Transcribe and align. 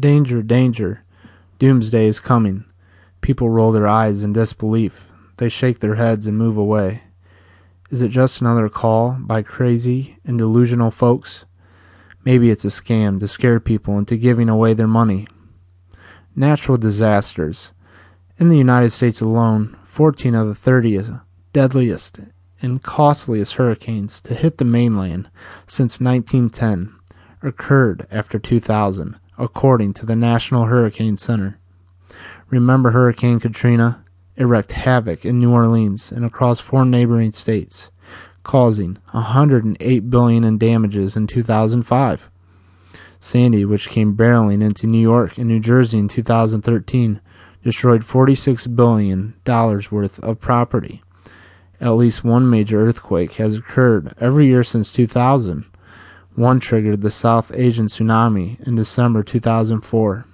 Danger, 0.00 0.42
danger. 0.42 1.02
Doomsday 1.58 2.06
is 2.06 2.20
coming. 2.20 2.64
People 3.20 3.50
roll 3.50 3.72
their 3.72 3.88
eyes 3.88 4.22
in 4.22 4.32
disbelief. 4.32 5.04
They 5.38 5.48
shake 5.48 5.80
their 5.80 5.96
heads 5.96 6.28
and 6.28 6.38
move 6.38 6.56
away. 6.56 7.02
Is 7.90 8.00
it 8.00 8.10
just 8.10 8.40
another 8.40 8.68
call 8.68 9.16
by 9.18 9.42
crazy 9.42 10.16
and 10.24 10.38
delusional 10.38 10.92
folks? 10.92 11.46
Maybe 12.24 12.48
it's 12.48 12.64
a 12.64 12.68
scam 12.68 13.18
to 13.18 13.26
scare 13.26 13.58
people 13.58 13.98
into 13.98 14.16
giving 14.16 14.48
away 14.48 14.72
their 14.72 14.86
money. 14.86 15.26
Natural 16.36 16.78
disasters. 16.78 17.72
In 18.36 18.50
the 18.50 18.58
United 18.58 18.92
States 18.92 19.20
alone, 19.20 19.76
14 19.86 20.34
of 20.36 20.46
the 20.46 20.54
30 20.54 21.02
deadliest 21.52 22.20
and 22.62 22.82
costliest 22.84 23.54
hurricanes 23.54 24.20
to 24.20 24.34
hit 24.34 24.58
the 24.58 24.64
mainland 24.64 25.28
since 25.66 26.00
1910 26.00 26.94
occurred 27.42 28.06
after 28.12 28.38
2000, 28.38 29.18
according 29.38 29.94
to 29.94 30.04
the 30.04 30.16
National 30.16 30.64
Hurricane 30.64 31.16
Center. 31.16 31.58
Remember 32.50 32.90
Hurricane 32.90 33.40
Katrina? 33.40 34.04
It 34.36 34.44
wreaked 34.44 34.72
havoc 34.72 35.24
in 35.24 35.38
New 35.38 35.52
Orleans 35.52 36.12
and 36.12 36.24
across 36.24 36.60
four 36.60 36.84
neighboring 36.84 37.32
states, 37.32 37.90
causing 38.42 38.98
108 39.12 40.10
billion 40.10 40.44
in 40.44 40.58
damages 40.58 41.16
in 41.16 41.26
2005. 41.26 42.30
Sandy, 43.20 43.64
which 43.64 43.88
came 43.88 44.16
barreling 44.16 44.62
into 44.62 44.86
New 44.86 45.00
York 45.00 45.38
and 45.38 45.48
New 45.48 45.60
Jersey 45.60 45.98
in 45.98 46.08
2013, 46.08 47.20
destroyed 47.64 48.04
46 48.04 48.66
billion 48.68 49.34
dollars 49.44 49.90
worth 49.90 50.18
of 50.20 50.40
property. 50.40 51.02
At 51.80 51.90
least 51.90 52.24
one 52.24 52.48
major 52.48 52.86
earthquake 52.86 53.34
has 53.34 53.54
occurred 53.54 54.14
every 54.20 54.46
year 54.46 54.64
since 54.64 54.92
2000. 54.92 55.64
One 56.38 56.60
triggered 56.60 57.00
the 57.00 57.10
South 57.10 57.50
Asian 57.52 57.86
tsunami 57.86 58.64
in 58.64 58.76
December 58.76 59.24
2004. 59.24 60.24